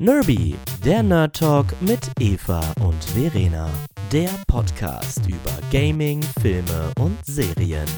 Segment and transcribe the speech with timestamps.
[0.00, 3.68] Nerby, der Nerd Talk mit Eva und Verena.
[4.12, 7.88] Der Podcast über Gaming, Filme und Serien.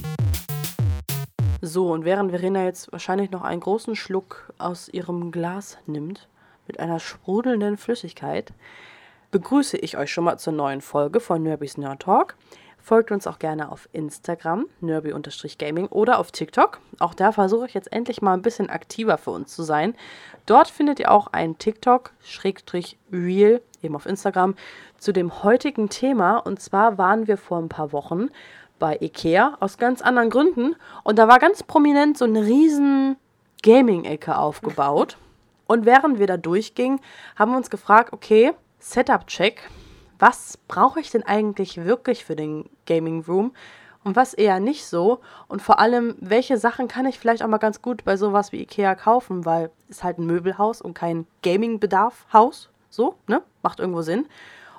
[1.60, 6.26] So, und während Verena jetzt wahrscheinlich noch einen großen Schluck aus ihrem Glas nimmt,
[6.66, 8.54] mit einer sprudelnden Flüssigkeit,
[9.30, 12.34] begrüße ich euch schon mal zur neuen Folge von Nerbys Nerd Talk.
[12.82, 16.80] Folgt uns auch gerne auf Instagram, nerby-gaming oder auf TikTok.
[16.98, 19.94] Auch da versuche ich jetzt endlich mal ein bisschen aktiver für uns zu sein.
[20.46, 24.54] Dort findet ihr auch ein TikTok-Real, eben auf Instagram,
[24.98, 26.38] zu dem heutigen Thema.
[26.38, 28.28] Und zwar waren wir vor ein paar Wochen
[28.78, 30.76] bei Ikea aus ganz anderen Gründen.
[31.04, 33.16] Und da war ganz prominent so eine riesen
[33.62, 35.16] Gaming-Ecke aufgebaut.
[35.66, 37.00] Und während wir da durchgingen,
[37.36, 39.70] haben wir uns gefragt, okay, Setup-Check
[40.20, 43.52] was brauche ich denn eigentlich wirklich für den Gaming Room?
[44.02, 45.20] Und was eher nicht so?
[45.48, 48.62] Und vor allem, welche Sachen kann ich vielleicht auch mal ganz gut bei sowas wie
[48.62, 54.26] Ikea kaufen, weil es halt ein Möbelhaus und kein Gaming-Bedarf-Haus, so, ne, macht irgendwo Sinn.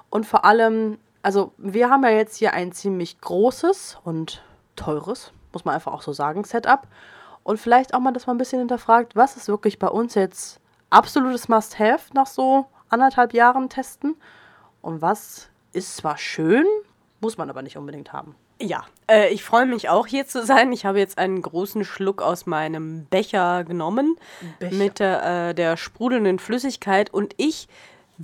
[0.09, 4.43] Und vor allem, also wir haben ja jetzt hier ein ziemlich großes und
[4.75, 6.87] teures, muss man einfach auch so sagen, Setup.
[7.43, 10.59] Und vielleicht auch mal, dass man ein bisschen hinterfragt, was ist wirklich bei uns jetzt
[10.89, 14.15] absolutes Must-Have nach so anderthalb Jahren testen
[14.81, 16.65] und was ist zwar schön,
[17.19, 18.35] muss man aber nicht unbedingt haben.
[18.61, 20.71] Ja, äh, ich freue mich auch hier zu sein.
[20.71, 24.17] Ich habe jetzt einen großen Schluck aus meinem Becher genommen
[24.59, 24.75] Becher.
[24.75, 27.67] mit der, äh, der sprudelnden Flüssigkeit und ich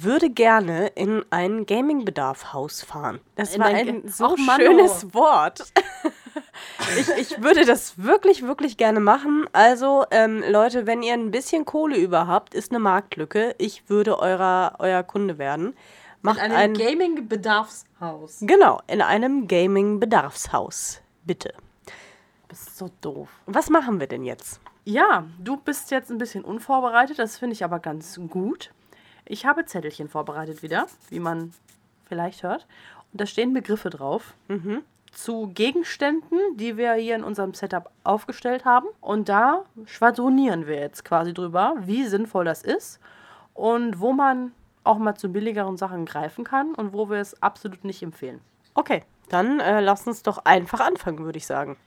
[0.03, 3.19] würde gerne in ein Gaming-Bedarf-Haus fahren.
[3.35, 5.73] Das in war ein, so oh, schönes Wort.
[6.99, 9.47] ich, ich würde das wirklich, wirklich gerne machen.
[9.53, 13.55] Also, ähm, Leute, wenn ihr ein bisschen Kohle über habt, ist eine Marktlücke.
[13.57, 15.75] Ich würde eurer, euer Kunde werden.
[16.27, 18.37] Macht in einem ein, Gaming-Bedarfshaus.
[18.41, 21.01] Genau, in einem Gaming-Bedarfshaus.
[21.23, 21.53] Bitte.
[21.85, 23.29] Du bist so doof.
[23.45, 24.59] Was machen wir denn jetzt?
[24.85, 28.71] Ja, du bist jetzt ein bisschen unvorbereitet, das finde ich aber ganz gut.
[29.25, 31.53] Ich habe Zettelchen vorbereitet wieder, wie man
[32.07, 32.65] vielleicht hört.
[33.11, 34.33] Und da stehen Begriffe drauf.
[34.47, 34.83] Mhm.
[35.11, 38.87] Zu Gegenständen, die wir hier in unserem Setup aufgestellt haben.
[39.01, 42.99] Und da schwadronieren wir jetzt quasi drüber, wie sinnvoll das ist
[43.53, 44.51] und wo man
[44.87, 48.41] auch mal zu billigeren Sachen greifen kann und wo wir es absolut nicht empfehlen.
[48.73, 51.77] Okay, dann äh, lass uns doch einfach anfangen, würde ich sagen.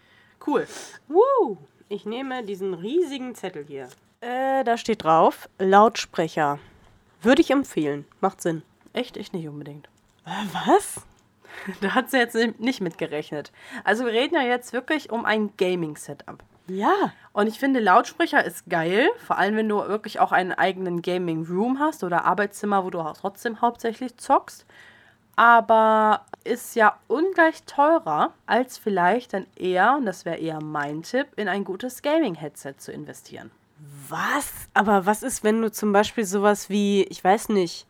[0.46, 0.66] Cool.
[1.08, 1.58] Woo!
[1.88, 3.88] Ich nehme diesen riesigen Zettel hier.
[4.20, 6.58] Äh, da steht drauf, Lautsprecher.
[7.22, 8.06] Würde ich empfehlen.
[8.20, 8.62] Macht Sinn.
[8.92, 9.16] Echt?
[9.16, 9.88] Ich nicht unbedingt.
[10.26, 10.30] Äh,
[10.66, 11.02] was?
[11.80, 13.52] Da hat sie jetzt nicht mitgerechnet.
[13.84, 16.42] Also wir reden ja jetzt wirklich um ein Gaming-Setup.
[16.70, 17.12] Ja.
[17.32, 21.46] Und ich finde, Lautsprecher ist geil, vor allem wenn du wirklich auch einen eigenen Gaming
[21.46, 24.66] Room hast oder Arbeitszimmer, wo du auch trotzdem hauptsächlich zockst.
[25.36, 31.28] Aber ist ja ungleich teurer, als vielleicht dann eher, und das wäre eher mein Tipp,
[31.36, 33.50] in ein gutes Gaming-Headset zu investieren.
[34.08, 34.68] Was?
[34.74, 37.86] Aber was ist, wenn du zum Beispiel sowas wie, ich weiß nicht,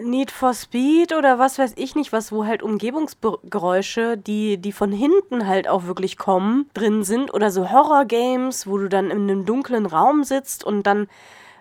[0.00, 4.92] Need for Speed oder was weiß ich nicht was, wo halt Umgebungsgeräusche, die, die von
[4.92, 7.34] hinten halt auch wirklich kommen, drin sind.
[7.34, 11.08] Oder so Horror-Games, wo du dann in einem dunklen Raum sitzt und dann,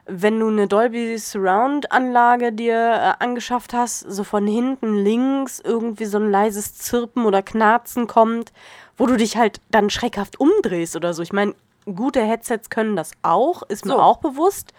[0.05, 6.19] wenn du eine Dolby Surround-Anlage dir äh, angeschafft hast, so von hinten links irgendwie so
[6.19, 8.53] ein leises Zirpen oder Knarzen kommt,
[8.97, 11.23] wo du dich halt dann schreckhaft umdrehst oder so.
[11.23, 11.55] Ich meine,
[11.85, 13.99] gute Headsets können das auch, ist mir so.
[13.99, 14.73] auch bewusst.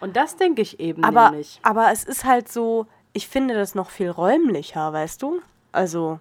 [0.00, 1.60] Und das denke ich eben aber, nämlich.
[1.62, 5.40] Aber es ist halt so, ich finde das noch viel räumlicher, weißt du?
[5.72, 6.20] Also.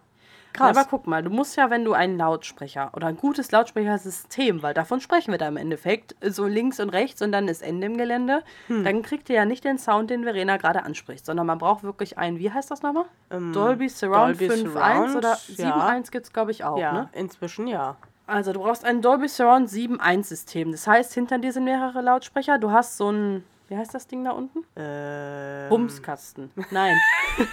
[0.52, 0.76] Krass.
[0.76, 4.74] Aber guck mal, du musst ja, wenn du einen Lautsprecher oder ein gutes Lautsprechersystem, weil
[4.74, 7.98] davon sprechen wir da im Endeffekt, so links und rechts und dann ist Ende im
[7.98, 8.84] Gelände, hm.
[8.84, 12.18] dann kriegt ihr ja nicht den Sound, den Verena gerade anspricht, sondern man braucht wirklich
[12.18, 13.06] einen, wie heißt das nochmal?
[13.30, 16.00] Ähm, Dolby Surround 5.1 oder 7.1 ja.
[16.00, 16.80] gibt es, glaube ich, auch.
[16.80, 17.10] Ja, ne?
[17.14, 17.96] inzwischen ja.
[18.26, 20.72] Also du brauchst ein Dolby Surround 7.1 System.
[20.72, 22.58] Das heißt, hinter dir sind mehrere Lautsprecher.
[22.58, 24.66] Du hast so ein wie heißt das Ding da unten?
[24.76, 25.70] Ähm.
[25.70, 26.52] Bumskasten.
[26.72, 27.00] Nein.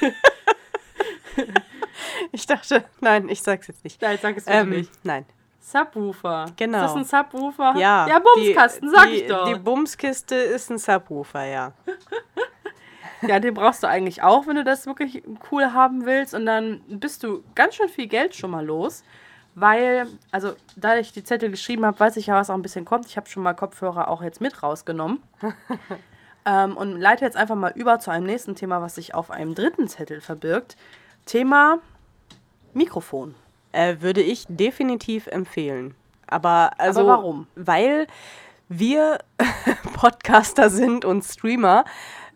[2.33, 4.01] ich dachte, nein, ich sag's jetzt nicht.
[4.01, 4.91] Nein, sag es ähm, nicht.
[5.05, 5.27] Nein.
[5.61, 6.47] Subwoofer.
[6.57, 6.79] Genau.
[6.79, 7.75] Ist das ein Subwoofer?
[7.77, 8.09] Ja.
[8.09, 9.47] Ja, Bumskasten, die, sag die, ich doch.
[9.47, 11.73] Die Bumskiste ist ein Subwoofer, ja.
[13.23, 16.35] ja, den brauchst du eigentlich auch, wenn du das wirklich cool haben willst.
[16.35, 19.03] Und dann bist du ganz schön viel Geld schon mal los
[19.57, 22.85] weil, also da ich die Zettel geschrieben habe, weiß ich ja, was auch ein bisschen
[22.85, 23.07] kommt.
[23.07, 25.23] Ich habe schon mal Kopfhörer auch jetzt mit rausgenommen.
[26.45, 29.55] ähm, und leite jetzt einfach mal über zu einem nächsten Thema, was sich auf einem
[29.55, 30.77] dritten Zettel verbirgt.
[31.25, 31.79] Thema
[32.75, 33.35] Mikrofon.
[33.73, 35.95] Äh, würde ich definitiv empfehlen.
[36.27, 37.47] Aber, also, Aber warum?
[37.55, 38.09] Weil
[38.69, 39.21] wir
[39.95, 41.87] Podcaster sind und Streamer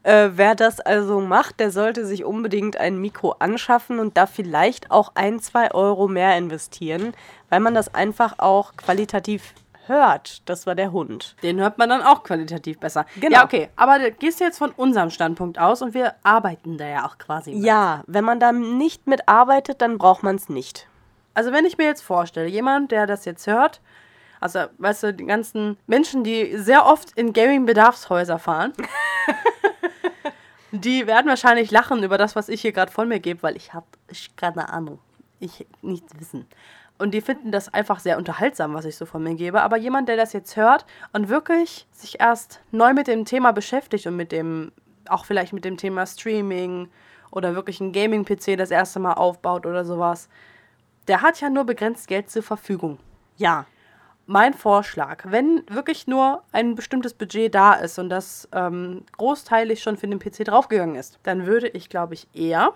[0.03, 4.91] äh, wer das also macht, der sollte sich unbedingt ein Mikro anschaffen und da vielleicht
[4.91, 7.13] auch ein, zwei Euro mehr investieren,
[7.49, 9.55] weil man das einfach auch qualitativ
[9.87, 11.37] hört, das war der Hund.
[11.43, 13.05] Den hört man dann auch qualitativ besser.
[13.21, 13.39] Genau.
[13.39, 13.69] Ja, okay.
[13.77, 17.53] Aber du gehst jetzt von unserem Standpunkt aus und wir arbeiten da ja auch quasi.
[17.53, 17.65] mit.
[17.65, 20.87] Ja, wenn man da nicht mitarbeitet, dann braucht man es nicht.
[21.35, 23.81] Also wenn ich mir jetzt vorstelle, jemand, der das jetzt hört,
[24.41, 28.73] also weißt du, die ganzen Menschen, die sehr oft in Gaming-Bedarfshäuser fahren,
[30.73, 33.75] die werden wahrscheinlich lachen über das, was ich hier gerade von mir gebe, weil ich
[33.75, 33.87] habe
[34.37, 34.99] keine Ahnung.
[35.39, 36.47] Ich nichts wissen.
[36.99, 39.63] Und die finden das einfach sehr unterhaltsam, was ich so von mir gebe.
[39.63, 40.85] Aber jemand, der das jetzt hört
[41.15, 44.71] und wirklich sich erst neu mit dem Thema beschäftigt und mit dem,
[45.09, 46.91] auch vielleicht mit dem Thema Streaming
[47.31, 50.29] oder wirklich ein Gaming-PC das erste Mal aufbaut oder sowas,
[51.09, 52.99] der hat ja nur begrenzt Geld zur Verfügung.
[53.39, 53.65] Ja.
[54.33, 59.97] Mein Vorschlag, wenn wirklich nur ein bestimmtes Budget da ist und das ähm, großteilig schon
[59.97, 62.73] für den PC draufgegangen ist, dann würde ich, glaube ich, eher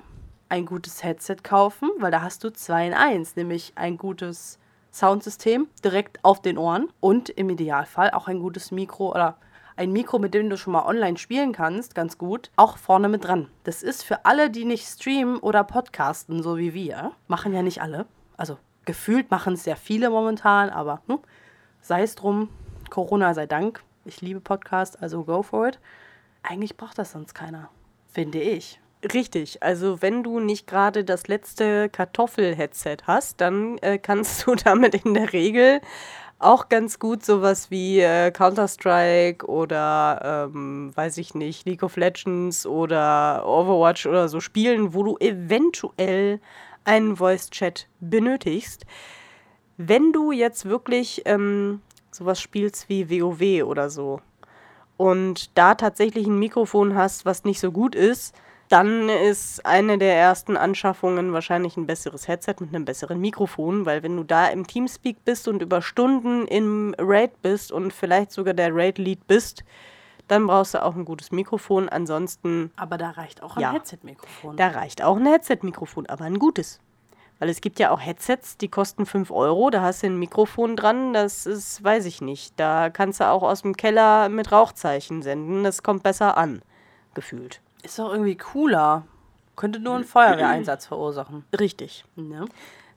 [0.48, 4.58] ein gutes Headset kaufen, weil da hast du zwei in eins, nämlich ein gutes
[4.92, 9.36] Soundsystem direkt auf den Ohren und im Idealfall auch ein gutes Mikro oder
[9.76, 13.22] ein Mikro, mit dem du schon mal online spielen kannst, ganz gut, auch vorne mit
[13.22, 13.48] dran.
[13.62, 17.80] Das ist für alle, die nicht streamen oder podcasten, so wie wir, machen ja nicht
[17.80, 18.06] alle.
[18.36, 21.20] Also gefühlt machen es sehr viele momentan, aber hm,
[21.84, 22.48] sei es drum,
[22.90, 23.84] Corona sei Dank.
[24.04, 25.78] Ich liebe Podcasts, also go for it.
[26.42, 27.68] Eigentlich braucht das sonst keiner,
[28.10, 28.80] finde ich.
[29.12, 34.94] Richtig, also wenn du nicht gerade das letzte Kartoffel-Headset hast, dann äh, kannst du damit
[35.04, 35.82] in der Regel
[36.38, 42.66] auch ganz gut sowas wie äh, Counter-Strike oder, ähm, weiß ich nicht, League of Legends
[42.66, 46.40] oder Overwatch oder so spielen, wo du eventuell
[46.84, 48.86] einen Voice-Chat benötigst.
[49.76, 51.80] Wenn du jetzt wirklich ähm,
[52.10, 54.20] sowas spielst wie WoW oder so
[54.96, 58.34] und da tatsächlich ein Mikrofon hast, was nicht so gut ist,
[58.68, 64.02] dann ist eine der ersten Anschaffungen wahrscheinlich ein besseres Headset mit einem besseren Mikrofon, weil
[64.02, 68.54] wenn du da im Teamspeak bist und über Stunden im Raid bist und vielleicht sogar
[68.54, 69.64] der Raid-Lead bist,
[70.28, 71.88] dann brauchst du auch ein gutes Mikrofon.
[71.90, 73.72] Ansonsten, Aber da reicht auch ein Ja.
[73.72, 74.56] Headset-Mikrofon.
[74.56, 76.80] da reicht auch ein Headset-Mikrofon, aber ein gutes.
[77.44, 80.76] Weil es gibt ja auch Headsets, die kosten 5 Euro, da hast du ein Mikrofon
[80.76, 82.58] dran, das ist, weiß ich nicht.
[82.58, 86.62] Da kannst du auch aus dem Keller mit Rauchzeichen senden, das kommt besser an,
[87.12, 87.60] gefühlt.
[87.82, 89.04] Ist doch irgendwie cooler.
[89.56, 91.44] Könnte nur einen Feuerwehreinsatz verursachen.
[91.60, 92.06] Richtig.
[92.16, 92.46] Ne?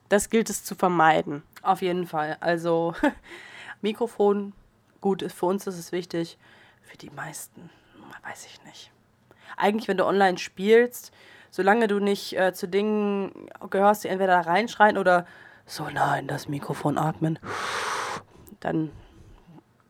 [0.08, 1.44] Das gilt es zu vermeiden.
[1.62, 2.38] Auf jeden Fall.
[2.40, 2.94] Also
[3.82, 4.54] Mikrofon,
[5.02, 6.38] gut, ist- für uns ist es wichtig.
[6.84, 7.70] Für die meisten,
[8.26, 8.92] weiß ich nicht.
[9.58, 11.12] Eigentlich, wenn du online spielst,
[11.58, 13.32] solange du nicht äh, zu Dingen
[13.72, 15.26] gehörst, die entweder da reinschreien oder
[15.66, 17.40] so nah in das Mikrofon atmen,
[18.60, 18.92] dann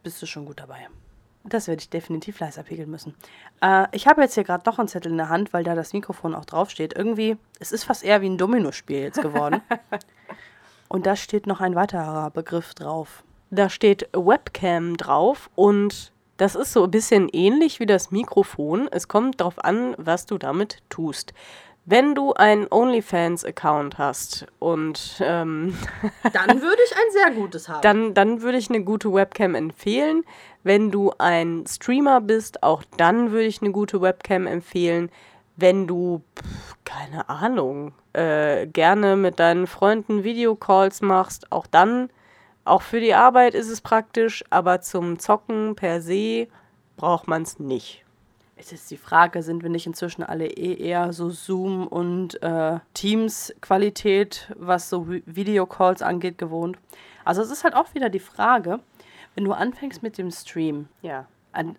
[0.01, 0.87] bist du schon gut dabei.
[1.43, 3.15] Das werde ich definitiv leiser pegeln müssen.
[3.61, 5.91] Äh, ich habe jetzt hier gerade noch einen Zettel in der Hand, weil da das
[5.91, 6.95] Mikrofon auch draufsteht.
[6.95, 9.61] Irgendwie, es ist fast eher wie ein Dominospiel jetzt geworden.
[10.87, 13.25] Und da steht noch ein weiterer Begriff drauf.
[13.49, 18.87] Da steht Webcam drauf und das ist so ein bisschen ähnlich wie das Mikrofon.
[18.91, 21.33] Es kommt darauf an, was du damit tust.
[21.89, 25.73] Wenn du einen OnlyFans-Account hast und ähm,
[26.33, 27.81] Dann würde ich ein sehr gutes haben.
[27.81, 30.23] dann, dann würde ich eine gute Webcam empfehlen.
[30.63, 35.09] Wenn du ein Streamer bist, auch dann würde ich eine gute Webcam empfehlen.
[35.55, 42.09] Wenn du, pf, keine Ahnung, äh, gerne mit deinen Freunden Videocalls machst, auch dann,
[42.67, 46.47] auch für die Arbeit ist es praktisch, aber zum Zocken per se
[46.95, 48.03] braucht man es nicht.
[48.59, 52.79] Es ist die Frage, sind wir nicht inzwischen alle eh eher so Zoom und äh,
[52.95, 56.77] Teams-Qualität, was so Vi- Videocalls angeht, gewohnt?
[57.23, 58.79] Also es ist halt auch wieder die Frage,
[59.35, 60.87] wenn du anfängst mit dem Stream.
[61.03, 61.27] Ja.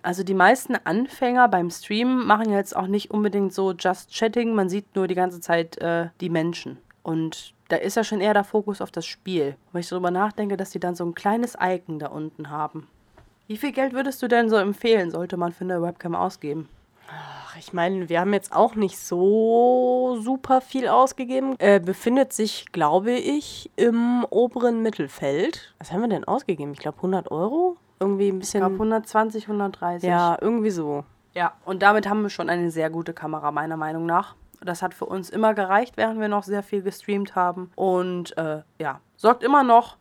[0.03, 4.69] Also die meisten Anfänger beim Streamen machen jetzt auch nicht unbedingt so just chatting, man
[4.69, 6.79] sieht nur die ganze Zeit äh, die Menschen.
[7.03, 9.57] Und da ist ja schon eher der Fokus auf das Spiel.
[9.73, 12.89] Wenn ich darüber nachdenke, dass die dann so ein kleines Icon da unten haben.
[13.47, 16.69] Wie viel Geld würdest du denn so empfehlen, sollte man für eine Webcam ausgeben?
[17.11, 21.55] Ach, ich meine, wir haben jetzt auch nicht so super viel ausgegeben.
[21.59, 25.75] Äh, befindet sich, glaube ich, im oberen Mittelfeld.
[25.79, 26.73] Was haben wir denn ausgegeben?
[26.73, 27.77] Ich glaube 100 Euro?
[28.01, 28.81] Irgendwie ein Ich glaube bisschen.
[28.81, 30.09] 120, 130.
[30.09, 31.05] Ja, irgendwie so.
[31.35, 34.35] Ja, und damit haben wir schon eine sehr gute Kamera, meiner Meinung nach.
[34.61, 37.71] Das hat für uns immer gereicht, während wir noch sehr viel gestreamt haben.
[37.77, 39.97] Und äh, ja, sorgt immer noch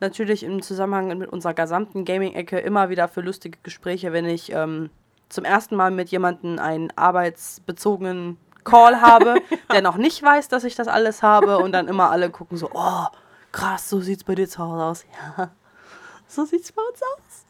[0.00, 4.90] natürlich im Zusammenhang mit unserer gesamten Gaming-Ecke immer wieder für lustige Gespräche, wenn ich ähm,
[5.28, 9.36] zum ersten Mal mit jemandem einen arbeitsbezogenen Call habe,
[9.72, 11.58] der noch nicht weiß, dass ich das alles habe.
[11.58, 13.06] Und dann immer alle gucken so, oh,
[13.52, 15.06] krass, so sieht's bei dir zu Hause aus.
[15.38, 15.50] Ja,
[16.26, 17.44] so sieht's bei uns aus.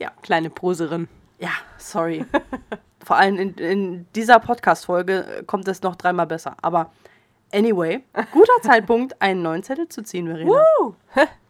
[0.00, 1.08] Ja, Kleine Poserin.
[1.38, 2.24] ja, sorry.
[3.04, 6.56] Vor allem in, in dieser Podcast-Folge kommt es noch dreimal besser.
[6.62, 6.90] Aber
[7.52, 10.62] anyway, guter Zeitpunkt, einen neuen Zettel zu ziehen, Verena.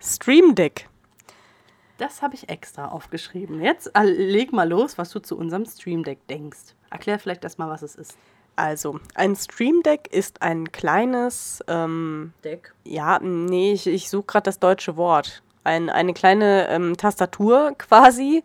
[0.01, 0.89] Stream Deck.
[1.99, 3.63] Das habe ich extra aufgeschrieben.
[3.63, 6.75] Jetzt äh, leg mal los, was du zu unserem Stream Deck denkst.
[6.91, 8.19] Erklär vielleicht erstmal, was es ist.
[8.57, 12.73] Also, ein Stream Deck ist ein kleines, ähm, Deck.
[12.85, 15.43] ja, nee, ich, ich suche gerade das deutsche Wort.
[15.65, 18.45] Ein, eine kleine ähm, Tastatur quasi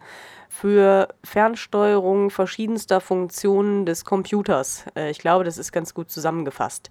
[0.50, 4.86] für Fernsteuerung verschiedenster Funktionen des Computers.
[4.96, 6.90] Äh, ich glaube, das ist ganz gut zusammengefasst.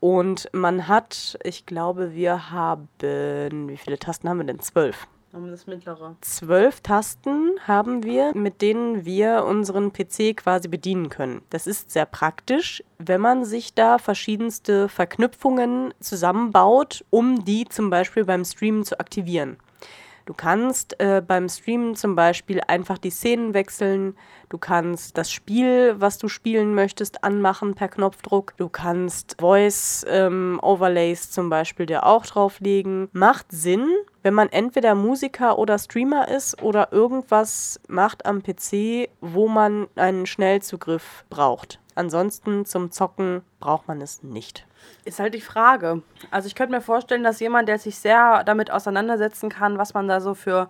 [0.00, 4.60] Und man hat, ich glaube, wir haben, wie viele Tasten haben wir denn?
[4.60, 5.06] Zwölf.
[5.32, 6.16] Das mittlere.
[6.22, 11.42] Zwölf Tasten haben wir, mit denen wir unseren PC quasi bedienen können.
[11.50, 18.24] Das ist sehr praktisch, wenn man sich da verschiedenste Verknüpfungen zusammenbaut, um die zum Beispiel
[18.24, 19.58] beim Streamen zu aktivieren.
[20.26, 24.16] Du kannst äh, beim Streamen zum Beispiel einfach die Szenen wechseln.
[24.48, 28.56] Du kannst das Spiel, was du spielen möchtest, anmachen per Knopfdruck.
[28.56, 33.08] Du kannst Voice-Overlays ähm, zum Beispiel dir auch drauflegen.
[33.12, 33.88] Macht Sinn,
[34.22, 40.26] wenn man entweder Musiker oder Streamer ist oder irgendwas macht am PC, wo man einen
[40.26, 41.79] Schnellzugriff braucht.
[41.96, 44.66] Ansonsten zum Zocken braucht man es nicht.
[45.04, 46.02] Ist halt die Frage.
[46.30, 50.08] Also ich könnte mir vorstellen, dass jemand, der sich sehr damit auseinandersetzen kann, was man
[50.08, 50.68] da so für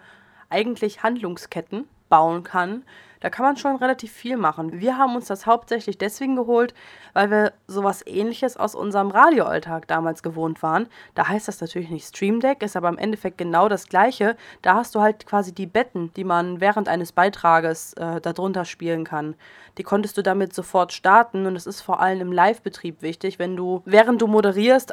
[0.48, 2.84] eigentlich Handlungsketten bauen kann,
[3.20, 4.80] da kann man schon relativ viel machen.
[4.80, 6.74] Wir haben uns das hauptsächlich deswegen geholt,
[7.12, 10.88] weil wir sowas ähnliches aus unserem Radioalltag damals gewohnt waren.
[11.14, 14.36] Da heißt das natürlich nicht Stream Deck, ist aber im Endeffekt genau das gleiche.
[14.62, 19.04] Da hast du halt quasi die Betten, die man während eines Beitrages äh, darunter spielen
[19.04, 19.34] kann.
[19.78, 23.56] Die konntest du damit sofort starten und es ist vor allem im Live-Betrieb wichtig, wenn
[23.56, 24.92] du, während du moderierst,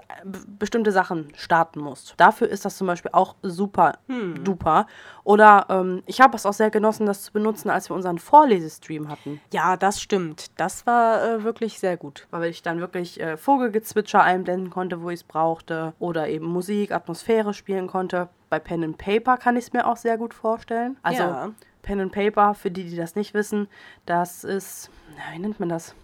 [0.59, 2.13] bestimmte Sachen starten musst.
[2.17, 4.43] Dafür ist das zum Beispiel auch super hm.
[4.43, 4.87] duper.
[5.23, 9.09] Oder ähm, ich habe es auch sehr genossen, das zu benutzen, als wir unseren Vorlesestream
[9.09, 9.41] hatten.
[9.51, 10.47] Ja, das stimmt.
[10.59, 12.27] Das war äh, wirklich sehr gut.
[12.31, 15.93] Weil ich dann wirklich äh, Vogelgezwitscher einblenden konnte, wo ich es brauchte.
[15.99, 18.29] Oder eben Musik, Atmosphäre spielen konnte.
[18.49, 20.97] Bei Pen and Paper kann ich es mir auch sehr gut vorstellen.
[21.01, 21.51] Also ja.
[21.81, 23.67] Pen and Paper, für die, die das nicht wissen,
[24.05, 24.89] das ist,
[25.31, 25.95] wie nennt man das?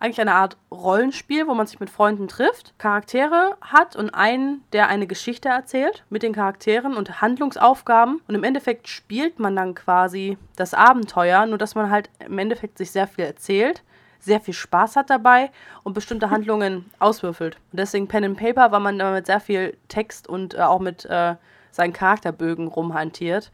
[0.00, 4.88] Eigentlich eine Art Rollenspiel, wo man sich mit Freunden trifft, Charaktere hat und einen, der
[4.88, 8.20] eine Geschichte erzählt mit den Charakteren und Handlungsaufgaben.
[8.28, 12.78] Und im Endeffekt spielt man dann quasi das Abenteuer, nur dass man halt im Endeffekt
[12.78, 13.82] sich sehr viel erzählt,
[14.20, 15.50] sehr viel Spaß hat dabei
[15.82, 17.56] und bestimmte Handlungen auswürfelt.
[17.72, 21.04] Und deswegen Pen and Paper, weil man damit sehr viel Text und äh, auch mit
[21.06, 21.34] äh,
[21.72, 23.50] seinen Charakterbögen rumhantiert.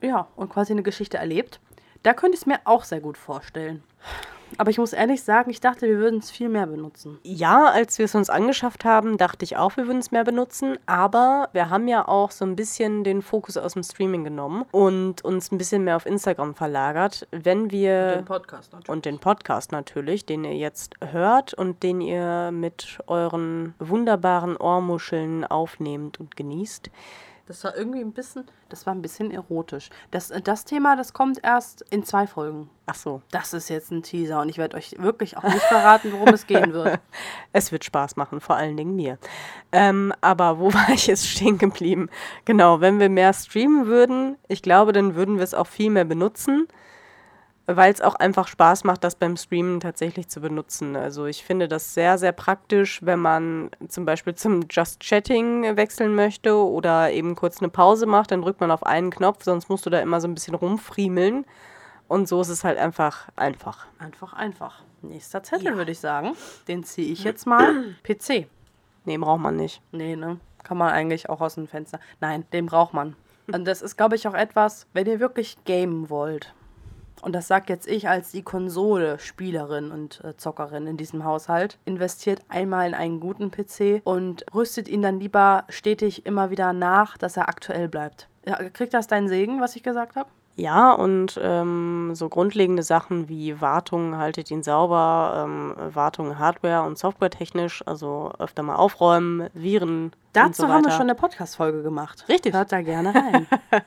[0.00, 1.60] Ja, und quasi eine Geschichte erlebt.
[2.02, 3.82] Da könnte ich es mir auch sehr gut vorstellen.
[4.58, 7.18] Aber ich muss ehrlich sagen, ich dachte, wir würden es viel mehr benutzen.
[7.22, 10.78] Ja, als wir es uns angeschafft haben, dachte ich auch, wir würden es mehr benutzen.
[10.86, 15.24] Aber wir haben ja auch so ein bisschen den Fokus aus dem Streaming genommen und
[15.24, 17.26] uns ein bisschen mehr auf Instagram verlagert.
[17.30, 18.06] Wenn wir.
[18.08, 18.88] Und den Podcast natürlich.
[18.88, 25.44] Und den Podcast natürlich, den ihr jetzt hört und den ihr mit euren wunderbaren Ohrmuscheln
[25.44, 26.90] aufnehmt und genießt.
[27.46, 29.90] Das war irgendwie ein bisschen, das war ein bisschen erotisch.
[30.10, 32.70] Das, das Thema, das kommt erst in zwei Folgen.
[32.86, 33.20] Ach so.
[33.30, 36.46] Das ist jetzt ein Teaser und ich werde euch wirklich auch nicht verraten, worum es
[36.46, 37.00] gehen wird.
[37.52, 39.18] Es wird Spaß machen, vor allen Dingen mir.
[39.72, 42.08] Ähm, aber wo war ich jetzt stehen geblieben?
[42.46, 46.04] Genau, wenn wir mehr streamen würden, ich glaube, dann würden wir es auch viel mehr
[46.04, 46.66] benutzen
[47.66, 50.96] weil es auch einfach Spaß macht, das beim Streamen tatsächlich zu benutzen.
[50.96, 56.14] Also ich finde das sehr, sehr praktisch, wenn man zum Beispiel zum Just Chatting wechseln
[56.14, 59.86] möchte oder eben kurz eine Pause macht, dann drückt man auf einen Knopf, sonst musst
[59.86, 61.46] du da immer so ein bisschen rumfriemeln.
[62.06, 63.86] Und so ist es halt einfach einfach.
[63.98, 64.82] Einfach einfach.
[65.00, 65.76] Nächster Zettel ja.
[65.76, 66.36] würde ich sagen.
[66.68, 67.94] Den ziehe ich jetzt mal.
[68.02, 68.46] PC.
[69.06, 69.80] Nee, braucht man nicht.
[69.90, 70.38] Nee, ne?
[70.62, 71.98] Kann man eigentlich auch aus dem Fenster.
[72.20, 73.16] Nein, den braucht man.
[73.52, 76.54] Und das ist, glaube ich, auch etwas, wenn ihr wirklich gamen wollt
[77.24, 82.42] und das sagt jetzt ich als die Konsole-Spielerin und äh, Zockerin in diesem Haushalt, investiert
[82.48, 87.36] einmal in einen guten PC und rüstet ihn dann lieber stetig immer wieder nach, dass
[87.36, 88.28] er aktuell bleibt.
[88.46, 90.28] Ja, kriegt das deinen Segen, was ich gesagt habe?
[90.56, 96.96] Ja, und ähm, so grundlegende Sachen wie Wartung, haltet ihn sauber, ähm, Wartung Hardware- und
[96.96, 100.12] Software-technisch, also öfter mal aufräumen, Viren.
[100.32, 102.24] Dazu so haben wir schon eine Podcast-Folge gemacht.
[102.28, 102.54] Richtig.
[102.54, 103.48] Hört da gerne rein.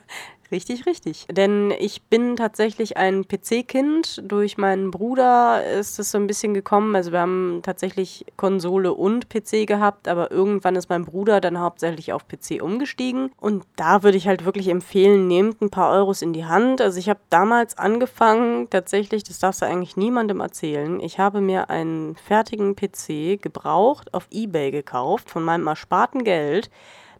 [0.50, 1.26] Richtig, richtig.
[1.30, 4.22] Denn ich bin tatsächlich ein PC-Kind.
[4.24, 6.96] Durch meinen Bruder ist es so ein bisschen gekommen.
[6.96, 12.14] Also wir haben tatsächlich Konsole und PC gehabt, aber irgendwann ist mein Bruder dann hauptsächlich
[12.14, 13.30] auf PC umgestiegen.
[13.36, 16.80] Und da würde ich halt wirklich empfehlen, nehmt ein paar Euros in die Hand.
[16.80, 20.98] Also ich habe damals angefangen, tatsächlich, das darfst du eigentlich niemandem erzählen.
[21.00, 26.70] Ich habe mir einen fertigen PC gebraucht auf Ebay gekauft von meinem ersparten Geld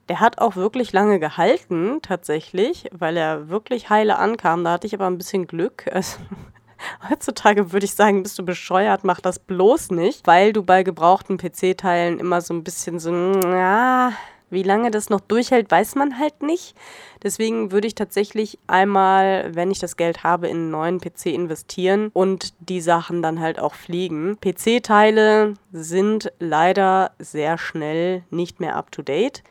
[0.09, 4.65] der hat auch wirklich lange gehalten, tatsächlich, weil er wirklich heile ankam.
[4.65, 5.85] Da hatte ich aber ein bisschen Glück.
[5.99, 6.19] Also,
[7.11, 11.37] heutzutage würde ich sagen, bist du bescheuert, mach das bloß nicht, weil du bei gebrauchten
[11.37, 14.13] PC-Teilen immer so ein bisschen so, ja,
[14.51, 16.75] Wie lange das noch durchhält, weiß man halt nicht.
[17.23, 22.11] Deswegen würde ich tatsächlich einmal, wenn ich das Geld habe, in einen neuen PC investieren
[22.15, 24.39] und die Sachen dann halt auch fliegen.
[24.41, 29.43] PC-Teile sind leider sehr schnell nicht mehr up-to-date.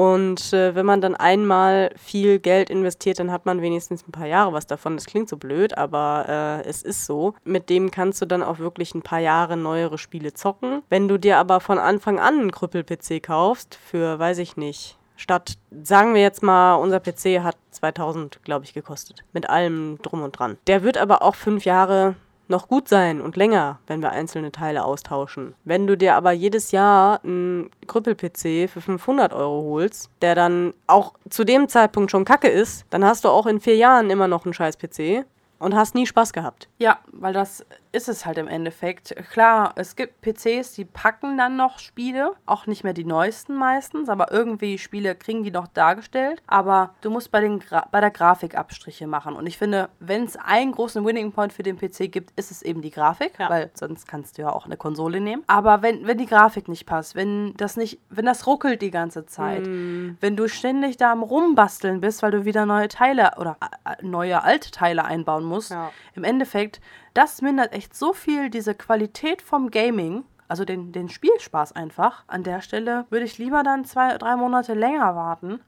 [0.00, 4.26] Und äh, wenn man dann einmal viel Geld investiert, dann hat man wenigstens ein paar
[4.26, 4.96] Jahre was davon.
[4.96, 7.34] Das klingt so blöd, aber äh, es ist so.
[7.44, 10.82] Mit dem kannst du dann auch wirklich ein paar Jahre neuere Spiele zocken.
[10.88, 15.58] Wenn du dir aber von Anfang an einen Krüppel-PC kaufst, für, weiß ich nicht, statt,
[15.82, 19.22] sagen wir jetzt mal, unser PC hat 2000, glaube ich, gekostet.
[19.34, 20.56] Mit allem drum und dran.
[20.66, 22.14] Der wird aber auch fünf Jahre
[22.50, 25.54] noch gut sein und länger, wenn wir einzelne Teile austauschen.
[25.64, 31.14] Wenn du dir aber jedes Jahr einen Krüppel-PC für 500 Euro holst, der dann auch
[31.28, 34.44] zu dem Zeitpunkt schon kacke ist, dann hast du auch in vier Jahren immer noch
[34.44, 35.24] einen scheiß PC
[35.60, 36.68] und hast nie Spaß gehabt.
[36.78, 39.14] Ja, weil das ist es halt im Endeffekt.
[39.30, 44.08] Klar, es gibt PCs, die packen dann noch Spiele, auch nicht mehr die neuesten meistens,
[44.08, 46.42] aber irgendwie Spiele kriegen die noch dargestellt.
[46.46, 49.34] Aber du musst bei, den Gra bei der Grafik Abstriche machen.
[49.36, 52.62] Und ich finde, wenn es einen großen Winning Point für den PC gibt, ist es
[52.62, 53.50] eben die Grafik, ja.
[53.50, 55.42] weil sonst kannst du ja auch eine Konsole nehmen.
[55.46, 59.26] Aber wenn, wenn die Grafik nicht passt, wenn das nicht, wenn das ruckelt die ganze
[59.26, 60.16] Zeit, mm.
[60.20, 64.42] wenn du ständig da am Rumbasteln bist, weil du wieder neue Teile oder äh, neue
[64.42, 65.90] alte Teile einbauen musst, ja.
[66.14, 66.80] im Endeffekt
[67.14, 72.24] das mindert echt so viel diese Qualität vom Gaming, also den, den Spielspaß einfach.
[72.26, 75.60] An der Stelle würde ich lieber dann zwei, drei Monate länger warten.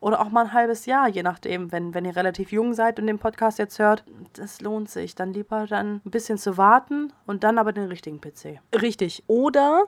[0.00, 3.06] Oder auch mal ein halbes Jahr, je nachdem, wenn, wenn ihr relativ jung seid und
[3.06, 4.02] den Podcast jetzt hört.
[4.32, 5.14] Das lohnt sich.
[5.14, 8.60] Dann lieber dann ein bisschen zu warten und dann aber den richtigen PC.
[8.80, 9.24] Richtig.
[9.26, 9.84] Oder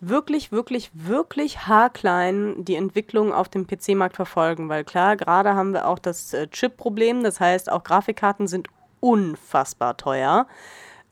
[0.00, 5.86] wirklich, wirklich, wirklich haarklein die Entwicklung auf dem PC-Markt verfolgen, weil klar, gerade haben wir
[5.86, 8.68] auch das äh, Chip-Problem, das heißt, auch Grafikkarten sind
[9.00, 10.46] unfassbar teuer.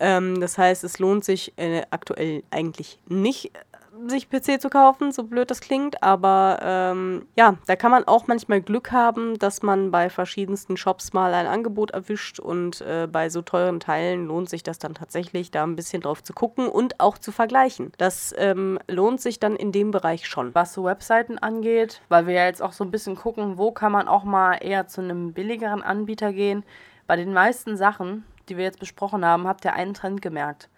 [0.00, 3.52] Ähm, das heißt, es lohnt sich äh, aktuell eigentlich nicht,
[4.08, 6.02] sich PC zu kaufen, so blöd das klingt.
[6.02, 11.12] Aber ähm, ja, da kann man auch manchmal Glück haben, dass man bei verschiedensten Shops
[11.12, 12.40] mal ein Angebot erwischt.
[12.40, 16.22] Und äh, bei so teuren Teilen lohnt sich das dann tatsächlich, da ein bisschen drauf
[16.22, 17.92] zu gucken und auch zu vergleichen.
[17.98, 20.54] Das ähm, lohnt sich dann in dem Bereich schon.
[20.54, 23.92] Was so Webseiten angeht, weil wir ja jetzt auch so ein bisschen gucken, wo kann
[23.92, 26.64] man auch mal eher zu einem billigeren Anbieter gehen
[27.06, 30.68] bei den meisten Sachen, die wir jetzt besprochen haben, habt ihr einen Trend gemerkt.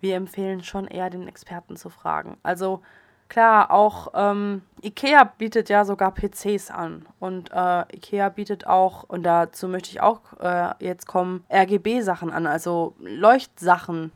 [0.00, 2.36] Wir empfehlen schon eher den Experten zu fragen.
[2.42, 2.82] Also
[3.28, 7.06] klar, auch ähm, IKEA bietet ja sogar PCs an.
[7.18, 12.46] Und äh, IKEA bietet auch, und dazu möchte ich auch äh, jetzt kommen, RGB-Sachen an,
[12.46, 14.12] also Leuchtsachen.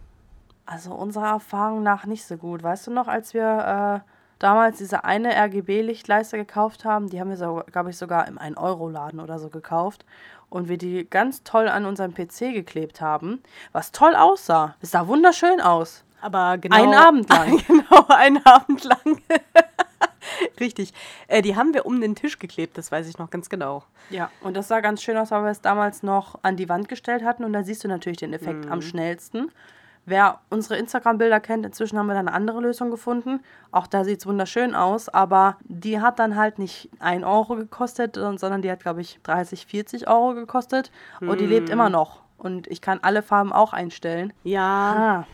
[0.65, 2.63] Also unserer Erfahrung nach nicht so gut.
[2.63, 4.12] Weißt du noch, als wir äh,
[4.43, 9.21] damals diese eine RGB-Lichtleiste gekauft haben, die haben wir, so, glaube ich, sogar im 1-Euro-Laden
[9.21, 10.05] oder so gekauft
[10.51, 14.77] und wir die ganz toll an unseren PC geklebt haben, was toll aussah.
[14.81, 16.05] Es sah wunderschön aus.
[16.21, 16.77] Aber genau.
[16.77, 17.59] Einen Abend lang.
[17.67, 19.21] genau, einen Abend lang.
[20.61, 20.93] Richtig.
[21.27, 23.85] Äh, die haben wir um den Tisch geklebt, das weiß ich noch ganz genau.
[24.11, 26.89] Ja, und das sah ganz schön aus, weil wir es damals noch an die Wand
[26.89, 27.45] gestellt hatten.
[27.45, 28.73] Und da siehst du natürlich den Effekt mhm.
[28.73, 29.51] am schnellsten.
[30.05, 33.41] Wer unsere Instagram-Bilder kennt, inzwischen haben wir da eine andere Lösung gefunden.
[33.71, 38.17] Auch da sieht es wunderschön aus, aber die hat dann halt nicht 1 Euro gekostet,
[38.17, 40.91] sondern die hat, glaube ich, 30, 40 Euro gekostet.
[41.21, 41.29] Hm.
[41.29, 41.93] Und die lebt immer hm.
[41.93, 42.23] noch.
[42.37, 44.33] Und ich kann alle Farben auch einstellen.
[44.43, 44.65] Ja.
[45.23, 45.27] Ah.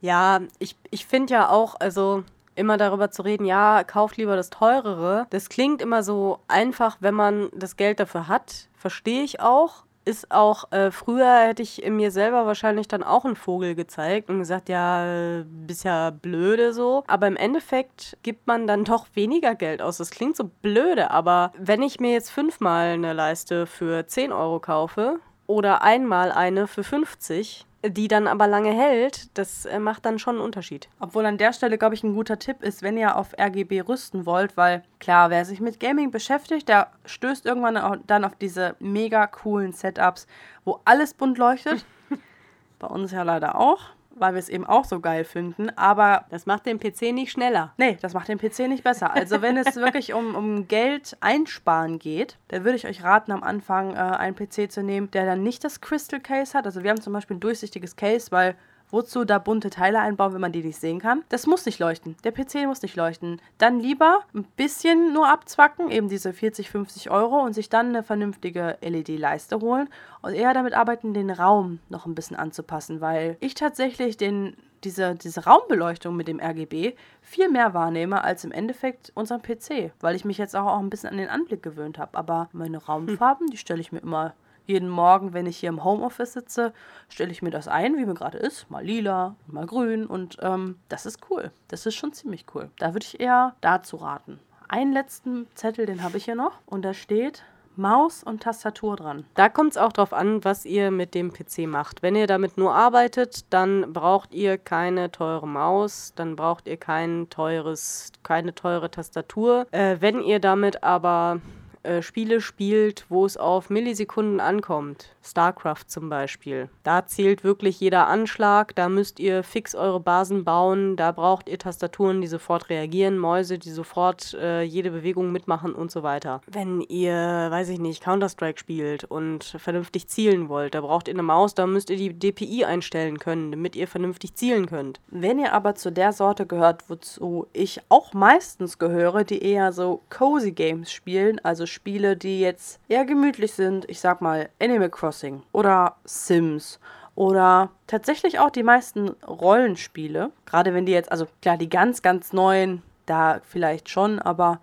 [0.00, 2.24] Ja, ich, ich finde ja auch, also
[2.56, 5.26] immer darüber zu reden, ja, kauft lieber das teurere.
[5.30, 8.68] Das klingt immer so einfach, wenn man das Geld dafür hat.
[8.74, 13.34] Verstehe ich auch ist auch, äh, früher hätte ich mir selber wahrscheinlich dann auch einen
[13.36, 17.02] Vogel gezeigt und gesagt, ja, bist ja blöde so.
[17.08, 19.98] Aber im Endeffekt gibt man dann doch weniger Geld aus.
[19.98, 24.60] Das klingt so blöde, aber wenn ich mir jetzt fünfmal eine Leiste für 10 Euro
[24.60, 30.18] kaufe oder einmal eine für 50, die dann aber lange hält, das äh, macht dann
[30.18, 30.88] schon einen Unterschied.
[31.00, 34.26] Obwohl an der Stelle, glaube ich, ein guter Tipp ist, wenn ihr auf RGB rüsten
[34.26, 39.26] wollt, weil klar, wer sich mit Gaming beschäftigt, der stößt irgendwann dann auf diese mega
[39.26, 40.26] coolen Setups,
[40.64, 41.84] wo alles bunt leuchtet.
[42.78, 45.70] Bei uns ja leider auch weil wir es eben auch so geil finden.
[45.76, 47.72] Aber das macht den PC nicht schneller.
[47.76, 49.12] Nee, das macht den PC nicht besser.
[49.12, 53.42] Also wenn es wirklich um, um Geld einsparen geht, dann würde ich euch raten, am
[53.42, 56.66] Anfang äh, einen PC zu nehmen, der dann nicht das Crystal Case hat.
[56.66, 58.56] Also wir haben zum Beispiel ein durchsichtiges Case, weil
[58.90, 61.24] Wozu da bunte Teile einbauen, wenn man die nicht sehen kann?
[61.28, 62.16] Das muss nicht leuchten.
[62.24, 63.40] Der PC muss nicht leuchten.
[63.58, 68.02] Dann lieber ein bisschen nur abzwacken, eben diese 40, 50 Euro und sich dann eine
[68.02, 69.88] vernünftige LED-Leiste holen
[70.22, 75.16] und eher damit arbeiten, den Raum noch ein bisschen anzupassen, weil ich tatsächlich den, diese,
[75.16, 80.24] diese Raumbeleuchtung mit dem RGB viel mehr wahrnehme als im Endeffekt unseren PC, weil ich
[80.24, 82.16] mich jetzt auch, ein bisschen an den Anblick gewöhnt habe.
[82.16, 83.50] Aber meine Raumfarben, hm.
[83.50, 84.34] die stelle ich mir immer
[84.66, 86.72] jeden Morgen, wenn ich hier im Homeoffice sitze,
[87.08, 88.70] stelle ich mir das ein, wie mir gerade ist.
[88.70, 91.50] Mal lila, mal grün und ähm, das ist cool.
[91.68, 92.70] Das ist schon ziemlich cool.
[92.78, 94.40] Da würde ich eher dazu raten.
[94.68, 96.58] einen letzten Zettel, den habe ich hier noch.
[96.66, 97.44] Und da steht
[97.76, 99.24] Maus und Tastatur dran.
[99.34, 102.02] Da kommt es auch drauf an, was ihr mit dem PC macht.
[102.02, 107.28] Wenn ihr damit nur arbeitet, dann braucht ihr keine teure Maus, dann braucht ihr kein
[107.28, 109.66] teures, keine teure Tastatur.
[109.72, 111.40] Äh, wenn ihr damit aber
[111.86, 118.06] äh, Spiele spielt, wo es auf Millisekunden ankommt, StarCraft zum Beispiel, da zählt wirklich jeder
[118.06, 123.18] Anschlag, da müsst ihr fix eure Basen bauen, da braucht ihr Tastaturen, die sofort reagieren,
[123.18, 126.40] Mäuse, die sofort äh, jede Bewegung mitmachen und so weiter.
[126.46, 131.22] Wenn ihr, weiß ich nicht, Counter-Strike spielt und vernünftig zielen wollt, da braucht ihr eine
[131.22, 135.00] Maus, da müsst ihr die DPI einstellen können, damit ihr vernünftig zielen könnt.
[135.08, 140.02] Wenn ihr aber zu der Sorte gehört, wozu ich auch meistens gehöre, die eher so
[140.10, 143.88] cozy Games spielen, also Spiele, die jetzt eher gemütlich sind.
[143.88, 145.15] Ich sag mal Animal Crossing
[145.52, 146.78] oder Sims
[147.14, 150.30] oder tatsächlich auch die meisten Rollenspiele.
[150.44, 154.60] Gerade wenn die jetzt, also klar, die ganz, ganz neuen, da vielleicht schon, aber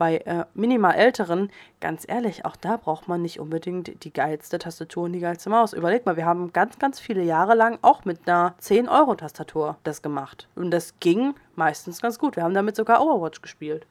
[0.00, 5.04] bei äh, minimal älteren, ganz ehrlich, auch da braucht man nicht unbedingt die geilste Tastatur
[5.04, 5.74] und die geilste Maus.
[5.74, 10.48] Überleg mal, wir haben ganz, ganz viele Jahre lang auch mit einer 10-Euro-Tastatur das gemacht.
[10.54, 12.36] Und das ging meistens ganz gut.
[12.36, 13.86] Wir haben damit sogar Overwatch gespielt.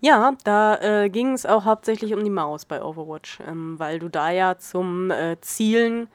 [0.00, 4.08] Ja, da äh, ging es auch hauptsächlich um die Maus bei Overwatch, ähm, weil du
[4.08, 6.08] da ja zum äh, Zielen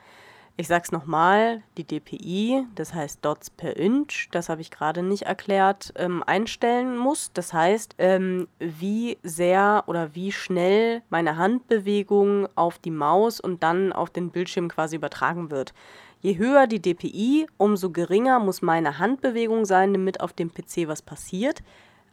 [0.59, 5.23] ich sag's nochmal, die DPI, das heißt Dots per Inch, das habe ich gerade nicht
[5.23, 7.31] erklärt, ähm, einstellen muss.
[7.31, 13.93] Das heißt, ähm, wie sehr oder wie schnell meine Handbewegung auf die Maus und dann
[13.93, 15.75] auf den Bildschirm quasi übertragen wird.
[16.21, 21.03] Je höher die DPI, umso geringer muss meine Handbewegung sein, damit auf dem PC was
[21.03, 21.61] passiert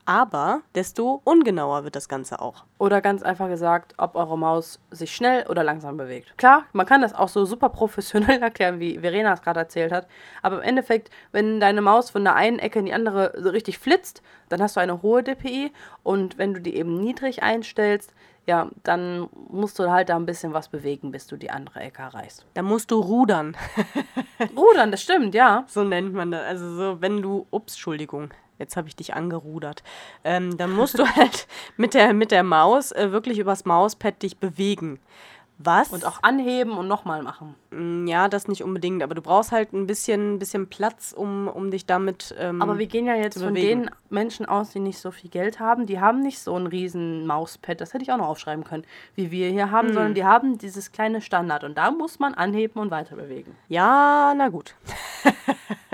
[0.07, 2.65] aber desto ungenauer wird das Ganze auch.
[2.79, 6.37] Oder ganz einfach gesagt, ob eure Maus sich schnell oder langsam bewegt.
[6.37, 10.07] Klar, man kann das auch so super professionell erklären, wie Verena es gerade erzählt hat.
[10.43, 13.79] Aber im Endeffekt, wenn deine Maus von der einen Ecke in die andere so richtig
[13.79, 15.73] flitzt, dann hast du eine hohe DPI.
[16.03, 18.13] Und wenn du die eben niedrig einstellst,
[18.47, 22.03] ja, dann musst du halt da ein bisschen was bewegen, bis du die andere Ecke
[22.03, 22.45] erreichst.
[22.55, 23.57] Da musst du rudern.
[24.57, 25.65] rudern, das stimmt, ja.
[25.67, 26.43] So nennt man das.
[26.43, 29.83] Also so, wenn du, ups, Entschuldigung, jetzt habe ich dich angerudert,
[30.25, 34.39] ähm, dann musst du halt mit der, mit der Maus äh, wirklich übers Mauspad dich
[34.39, 34.99] bewegen.
[35.59, 35.91] Was?
[35.93, 37.55] Und auch anheben und nochmal machen.
[37.71, 41.71] Mm, ja, das nicht unbedingt, aber du brauchst halt ein bisschen, bisschen Platz, um, um
[41.71, 42.35] dich damit.
[42.39, 45.61] Ähm, aber wir gehen ja jetzt von den Menschen aus, die nicht so viel Geld
[45.61, 45.87] haben.
[45.87, 49.31] Die haben nicht so ein riesen Mauspad, das hätte ich auch noch aufschreiben können, wie
[49.31, 49.95] wir hier haben, hm.
[49.95, 53.55] sondern die haben dieses kleine Standard und da muss man anheben und weiter bewegen.
[53.69, 54.75] Ja, na gut.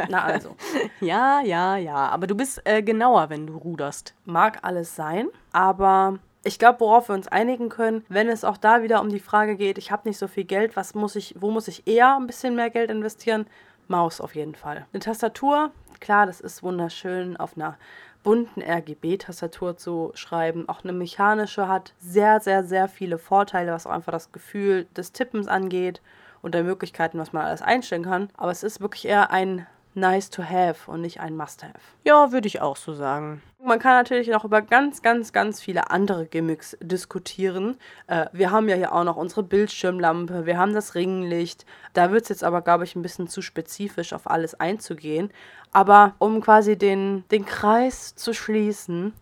[0.09, 0.57] na also.
[1.01, 2.09] ja, ja, ja.
[2.09, 4.15] Aber du bist äh, genauer, wenn du ruderst.
[4.25, 8.83] Mag alles sein, aber ich glaube, worauf wir uns einigen können, wenn es auch da
[8.83, 11.51] wieder um die Frage geht, ich habe nicht so viel Geld, was muss ich, wo
[11.51, 13.47] muss ich eher ein bisschen mehr Geld investieren?
[13.89, 14.87] Maus auf jeden Fall.
[14.93, 17.77] Eine Tastatur, klar, das ist wunderschön auf einer
[18.23, 20.69] bunten RGB-Tastatur zu schreiben.
[20.69, 25.13] Auch eine mechanische hat sehr, sehr, sehr viele Vorteile, was auch einfach das Gefühl des
[25.13, 26.01] Tippens angeht
[26.43, 28.29] und der Möglichkeiten, was man alles einstellen kann.
[28.37, 31.75] Aber es ist wirklich eher ein nice to have und nicht ein must have.
[32.05, 33.43] Ja, würde ich auch so sagen.
[33.63, 37.77] Man kann natürlich noch über ganz, ganz, ganz viele andere Gimmicks diskutieren.
[38.07, 41.67] Äh, wir haben ja hier auch noch unsere Bildschirmlampe, wir haben das Ringlicht.
[41.93, 45.31] Da wird es jetzt aber, glaube ich, ein bisschen zu spezifisch auf alles einzugehen.
[45.73, 49.13] Aber um quasi den, den Kreis zu schließen,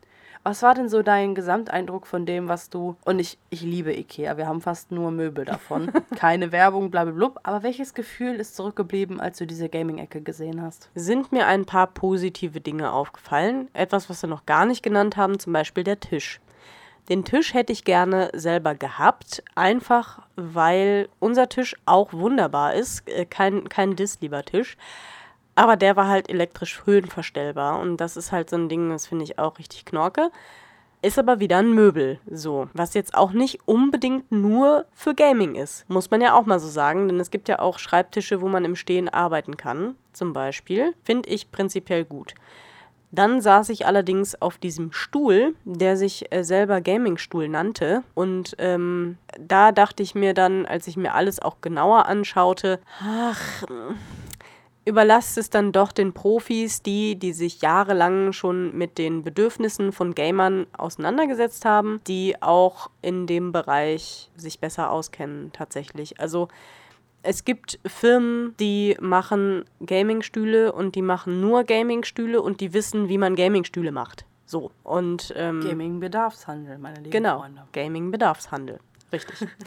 [0.42, 2.96] was war denn so dein Gesamteindruck von dem, was du.
[3.04, 5.92] Und ich, ich liebe Ikea, wir haben fast nur Möbel davon.
[6.16, 7.32] Keine Werbung, blablabla.
[7.42, 10.90] Aber welches Gefühl ist zurückgeblieben, als du diese Gaming-Ecke gesehen hast?
[10.94, 13.68] Sind mir ein paar positive Dinge aufgefallen.
[13.72, 16.40] Etwas, was wir noch gar nicht genannt haben, zum Beispiel der Tisch.
[17.08, 23.08] Den Tisch hätte ich gerne selber gehabt, einfach weil unser Tisch auch wunderbar ist.
[23.08, 24.76] Äh, kein, kein Diss, lieber Tisch.
[25.58, 29.24] Aber der war halt elektrisch höhenverstellbar und das ist halt so ein Ding, das finde
[29.24, 30.30] ich auch richtig knorke.
[31.02, 32.68] Ist aber wieder ein Möbel, so.
[32.74, 35.84] Was jetzt auch nicht unbedingt nur für Gaming ist.
[35.90, 38.64] Muss man ja auch mal so sagen, denn es gibt ja auch Schreibtische, wo man
[38.64, 40.94] im Stehen arbeiten kann, zum Beispiel.
[41.02, 42.34] Finde ich prinzipiell gut.
[43.10, 48.04] Dann saß ich allerdings auf diesem Stuhl, der sich äh, selber Gaming-Stuhl nannte.
[48.14, 53.64] Und ähm, da dachte ich mir dann, als ich mir alles auch genauer anschaute, ach,
[54.88, 60.14] überlasst es dann doch den Profis, die, die sich jahrelang schon mit den Bedürfnissen von
[60.14, 66.18] Gamern auseinandergesetzt haben, die auch in dem Bereich sich besser auskennen tatsächlich.
[66.18, 66.48] Also
[67.22, 73.18] es gibt Firmen, die machen Gamingstühle und die machen nur Gamingstühle und die wissen, wie
[73.18, 74.24] man Gamingstühle macht.
[74.46, 77.56] So und ähm, Gaming-Bedarfshandel, meine lieben genau, Freunde.
[77.56, 78.80] Genau, Gaming-Bedarfshandel,
[79.12, 79.46] richtig.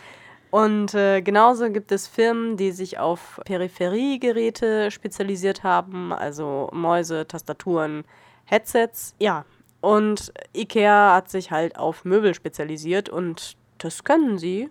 [0.52, 8.04] Und äh, genauso gibt es Firmen, die sich auf Peripheriegeräte spezialisiert haben, also Mäuse, Tastaturen,
[8.46, 9.16] Headsets.
[9.18, 9.46] Ja,
[9.80, 14.70] Und Ikea hat sich halt auf Möbel spezialisiert und das können sie.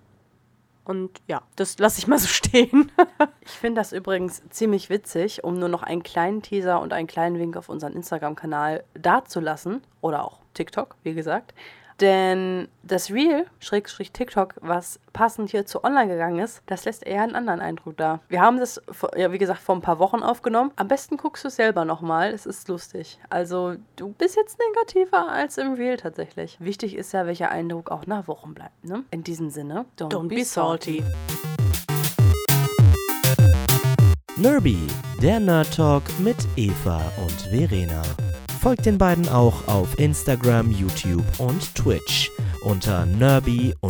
[0.85, 2.93] Und ja, das lasse ich mal so stehen.
[3.41, 7.39] Ich finde das übrigens ziemlich witzig, um nur noch einen kleinen Teaser und einen kleinen
[7.39, 9.83] Wink auf unseren Instagram-Kanal dazulassen.
[10.03, 11.55] Oder auch TikTok, wie gesagt.
[12.01, 17.35] Denn das Reel, Schrägstrich TikTok, was passend hierzu online gegangen ist, das lässt eher einen
[17.35, 18.21] anderen Eindruck da.
[18.29, 20.71] Wir haben das, vor- ja, wie gesagt, vor ein paar Wochen aufgenommen.
[20.77, 22.33] Am besten guckst du es selber nochmal.
[22.33, 23.19] Es ist lustig.
[23.29, 26.57] Also, du bist jetzt negativer als im Reel tatsächlich.
[26.59, 28.83] Wichtig ist ja, welcher Eindruck auch nach Wochen bleibt.
[28.85, 29.05] Ne?
[29.11, 31.05] In diesem Sinne, don't, Don't be salty.
[34.37, 34.79] Nerby,
[35.21, 38.01] der Nerd Talk mit Eva und Verena.
[38.61, 42.31] Folgt den beiden auch auf Instagram, YouTube und Twitch
[42.63, 43.81] unter nerby-gaming.